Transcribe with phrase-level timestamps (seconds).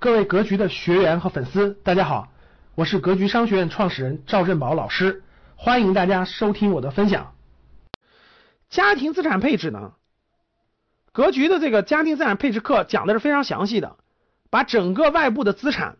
[0.00, 2.28] 各位格局的学员和粉丝，大家好，
[2.76, 5.24] 我是格局商学院创始人赵振宝老师，
[5.56, 7.34] 欢迎大家收听我的分享。
[8.70, 9.94] 家庭资产配置呢，
[11.10, 13.96] 格局的这个家庭资产配置课讲的是非常详细的，
[14.50, 15.96] 把整个外部的资产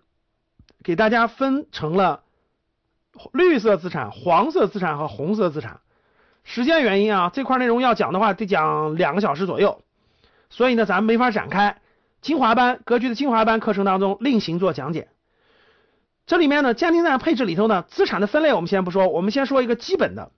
[0.84, 2.22] 给大家分成了
[3.32, 5.80] 绿色资产、黄色资产和红色资产。
[6.44, 9.82] 时间原因啊，这块内容要讲的话得讲两个小时左右，
[10.50, 11.80] 所以呢，咱们没法展开。
[12.20, 15.08] 精华班格局的精华班课程当中另行做讲解。
[16.26, 20.30] 这里面呢，家庭资产配置里头呢，资产的分类我们先不说，我们先说一个基本的，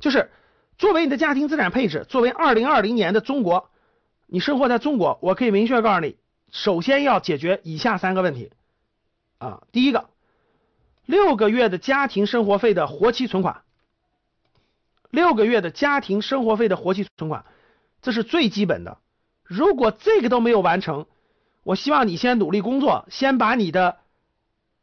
[0.00, 0.30] 就是
[0.76, 3.70] 作为你的家庭资产配置，作为二零二零年的中国，
[4.26, 6.16] 你生活在中国，我可以明确告诉你，
[6.50, 8.50] 首先要解决以下三个问题
[9.38, 9.62] 啊。
[9.70, 10.10] 第一个，
[11.06, 13.62] 六个月的家庭生活费的活期存款，
[15.10, 17.44] 六个月的家庭生活费的活期存款，
[18.00, 18.98] 这是最基本的。
[19.52, 21.04] 如果这个都没有完成，
[21.62, 23.98] 我希望你先努力工作，先把你的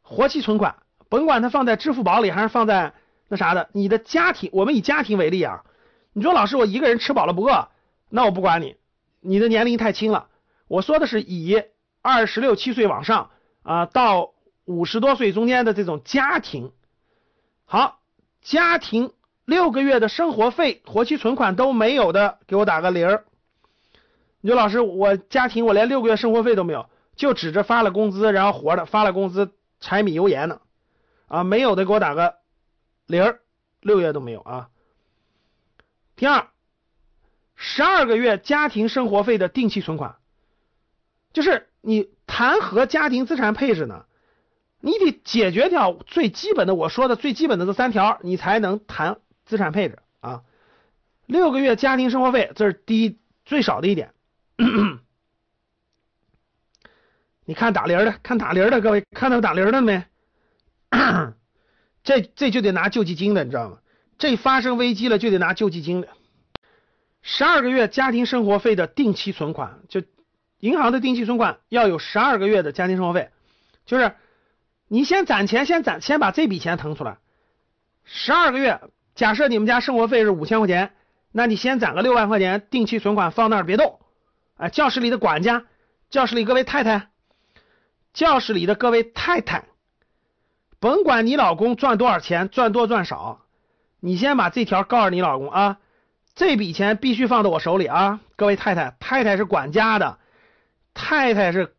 [0.00, 0.76] 活期存款，
[1.08, 2.94] 甭管它放在支付宝里还是放在
[3.28, 5.64] 那啥的，你的家庭，我们以家庭为例啊，
[6.12, 7.68] 你说老师我一个人吃饱了不饿，
[8.08, 8.76] 那我不管你，
[9.20, 10.28] 你的年龄太轻了。
[10.68, 11.60] 我说的是以
[12.00, 13.30] 二十六七岁往上
[13.64, 14.30] 啊到
[14.66, 16.70] 五十多岁中间的这种家庭，
[17.64, 17.98] 好，
[18.40, 19.12] 家庭
[19.44, 23.24] 六个月的生活费活期存款都没有的，给我打个零儿。
[24.40, 30.60] 你说老师，我家庭我连六个月生活费都没有，就指着发了工资然后活的，发了工资柴米油盐呢，
[31.28, 32.36] 啊，没有的给我打个
[33.06, 33.36] 零，
[33.80, 34.70] 六月都没有啊。
[36.16, 36.48] 第二，
[37.54, 40.16] 十二个月家庭生活费的定期存款，
[41.32, 44.06] 就是你谈何家庭资产配置呢？
[44.80, 50.42] 你得解决掉最基本的，我说的最基本的这三条，你才能谈资产配置啊。
[51.26, 54.14] 六个月家庭生活费，这是第一最少的一点。
[57.46, 60.04] 你看打铃的，看打铃的，各位看到打铃的没？
[62.04, 63.78] 这这就得拿救济金的，你知道吗？
[64.18, 66.08] 这发生危机了就得拿救济金的。
[67.22, 70.02] 十二个月家庭生活费的定期存款，就
[70.58, 73.30] 银行的定期存款要有十二个月的家庭生活费，
[73.86, 74.14] 就是
[74.88, 77.18] 你先攒钱，先攒，先把这笔钱腾出来。
[78.04, 78.80] 十二个月，
[79.14, 80.92] 假设你们家生活费是五千块钱，
[81.32, 84.00] 那你先攒个六万块钱定期存款放那儿别动。
[84.60, 85.64] 啊，教室里的管家，
[86.10, 87.08] 教室里各位太太，
[88.12, 89.64] 教室里的各位太太，
[90.80, 93.40] 甭管你老公赚多少钱，赚多赚少，
[94.00, 95.78] 你先把这条告诉你老公啊，
[96.34, 100.18] 这笔钱必须放到我手里啊，各位太太，太太是管家的，
[100.92, 101.74] 太太是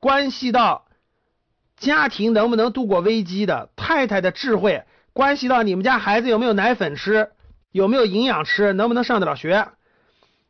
[0.00, 0.86] 关系到
[1.76, 7.32] 家庭能不能度过危机的，太太的智慧关系到你们家孩子有没有奶粉吃，
[7.72, 9.68] 有没有营养吃，能不能上得了学，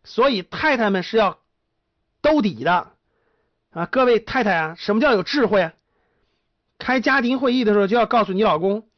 [0.04, 1.41] 所以太太们是要。
[2.22, 2.92] 兜底的
[3.72, 5.72] 啊，各位太太啊，什么叫有智慧？
[6.78, 8.88] 开家庭会议的时候就要告诉你老公，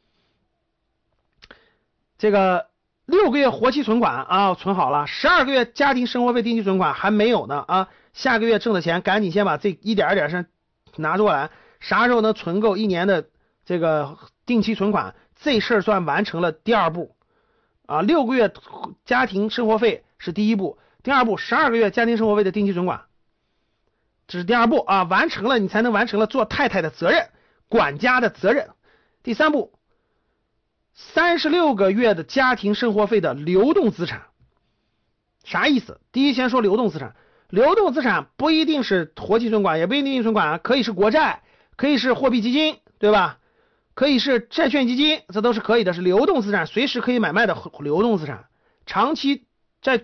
[2.17, 2.67] 这个
[3.05, 10.47] 六个月活期存款啊存好了，十二个月家庭生活费定期存款还没有呢啊，下个月挣的钱赶紧先把这一点一点先
[10.95, 13.27] 拿出来，啥时候能存够一年的
[13.65, 17.15] 这个定期存款，这事儿算完成了第二步
[17.85, 18.51] 啊，六个月
[19.05, 23.05] 家庭生活费是第一步，第二步十二个月家庭生活费的定期存款。
[24.27, 27.29] 这是第二步啊，完成了你才能完成了做太太的责任，
[27.69, 28.69] 管家的责任。
[29.21, 29.73] 第三步，
[30.93, 34.23] 三十六个月的家庭生活费的流动资产，
[35.43, 35.99] 啥意思？
[36.11, 37.15] 第一，先说流动资产，
[37.49, 41.43] 流动资产不一定是活期存款，也不一定存款，可以是国债，
[41.75, 43.37] 可以是货币基金，对吧？
[43.93, 48.45] 可以是债券基金，这都是可以的，是流动资产，随时可以买卖的流动资产。
[48.87, 49.45] 长期
[49.81, 50.01] 债、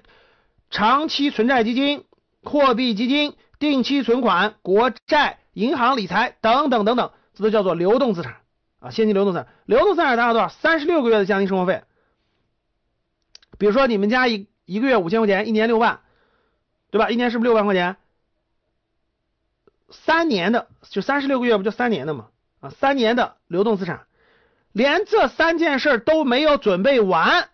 [0.70, 2.06] 长期存债基金、
[2.44, 3.36] 货币基金。
[3.62, 8.38] 定期存款、国债、银行理财等等等等，这都叫做流动资产
[8.80, 9.48] 啊，现金流动资产。
[9.66, 10.50] 流动资产达到多少？
[10.50, 11.84] 三十六个月的家庭生活费。
[13.60, 16.00] 比如说你们家一一个月五千块钱，一年六万，
[16.90, 17.12] 对吧？
[17.12, 17.98] 一年是不是六万块钱？
[19.92, 22.30] 三年的就三十六个月，不就三年的吗？
[22.62, 24.08] 啊，三年的流动资产，
[24.72, 27.50] 连这三件事都没有准备完，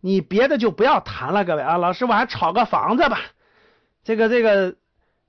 [0.00, 1.76] 你别的就不要谈了，各位啊。
[1.76, 3.18] 老师，我还炒个房子吧，
[4.04, 4.76] 这个这个。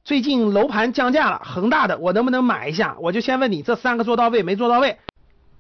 [0.06, 2.96] 最近楼盘降价了，恒大的我能不能买一下？
[3.00, 5.00] 我就先问你，这三个做到位没做到位？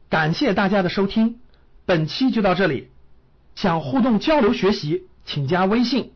[0.07, 1.39] 感谢大家的收听，
[1.87, 2.91] 本期就到这里。
[3.55, 6.13] 想互动交流学习，请加微信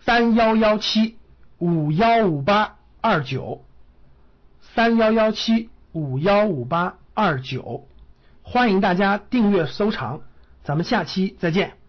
[0.00, 1.16] 三幺幺七
[1.56, 3.64] 五幺五八二九
[4.60, 7.86] 三幺幺七五幺五八二九，
[8.42, 10.20] 欢迎大家订阅收藏，
[10.62, 11.81] 咱们下期再见。